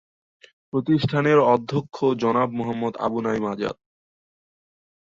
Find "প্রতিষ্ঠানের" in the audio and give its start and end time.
0.73-1.39